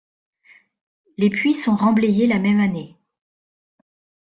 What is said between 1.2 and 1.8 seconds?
puits sont